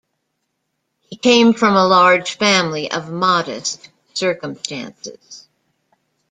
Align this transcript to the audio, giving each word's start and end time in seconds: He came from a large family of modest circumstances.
He 1.01 1.15
came 1.15 1.53
from 1.53 1.75
a 1.75 1.85
large 1.85 2.35
family 2.39 2.89
of 2.91 3.11
modest 3.11 3.89
circumstances. 4.15 5.47